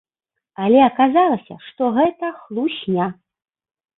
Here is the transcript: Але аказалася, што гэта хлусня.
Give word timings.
Але 0.67 0.79
аказалася, 0.85 1.57
што 1.67 1.83
гэта 1.97 2.25
хлусня. 2.45 3.05